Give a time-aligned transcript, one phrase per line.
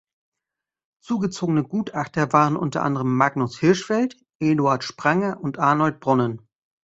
[1.03, 6.41] Zugezogene Gutachter waren unter anderem Magnus Hirschfeld, Eduard Spranger und Arnolt Bronnen.